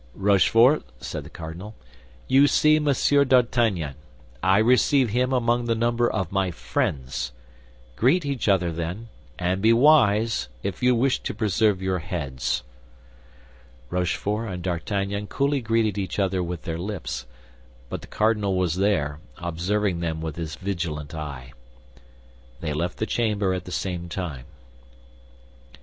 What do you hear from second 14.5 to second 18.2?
D'Artagnan coolly greeted each other with their lips; but the